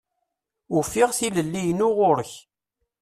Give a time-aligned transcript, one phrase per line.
[0.77, 2.31] Ufiɣ tilelli-inu ɣur-k.